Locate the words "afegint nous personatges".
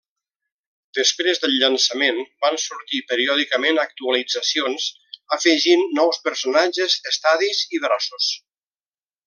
5.39-6.97